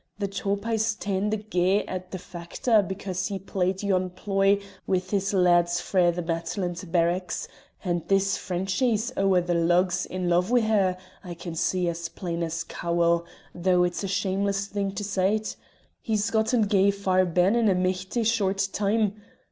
The 0.17 0.27
tawpie's 0.27 0.95
taen 0.95 1.29
the 1.29 1.37
gee 1.37 1.87
at 1.87 2.09
the 2.09 2.17
Factor 2.17 2.81
because 2.81 3.27
he 3.27 3.37
played 3.37 3.83
yon 3.83 4.09
ploy 4.09 4.59
wi' 4.87 4.97
his 4.97 5.31
lads 5.31 5.79
frae 5.79 6.09
the 6.09 6.23
Maltland 6.23 6.83
barracks, 6.91 7.47
and 7.83 8.01
this 8.07 8.35
Frenchy's 8.35 9.13
ower 9.15 9.41
the 9.41 9.53
lugs 9.53 10.07
in 10.07 10.27
love 10.27 10.49
wi' 10.49 10.61
her, 10.61 10.97
I 11.23 11.35
can 11.35 11.53
see 11.53 11.87
as 11.87 12.09
plain 12.09 12.41
as 12.41 12.63
Cowal, 12.63 13.27
though 13.53 13.83
it's 13.83 14.03
a 14.03 14.07
shameless 14.07 14.65
thing 14.65 14.91
to 14.93 15.03
say't. 15.03 15.55
He's 16.01 16.31
gotten 16.31 16.63
gey 16.63 16.89
far 16.89 17.23
ben 17.23 17.55
in 17.55 17.69
a 17.69 17.75
michty 17.75 18.23
short 18.23 18.69
time. 18.73 19.21